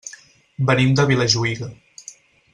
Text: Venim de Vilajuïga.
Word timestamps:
Venim 0.69 0.95
de 1.01 1.05
Vilajuïga. 1.11 1.71